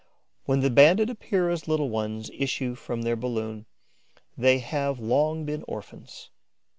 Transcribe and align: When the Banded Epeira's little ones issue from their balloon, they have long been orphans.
When 0.45 0.61
the 0.61 0.71
Banded 0.71 1.11
Epeira's 1.11 1.67
little 1.67 1.91
ones 1.91 2.31
issue 2.33 2.73
from 2.73 3.03
their 3.03 3.15
balloon, 3.15 3.67
they 4.35 4.57
have 4.57 4.99
long 4.99 5.45
been 5.45 5.63
orphans. 5.67 6.31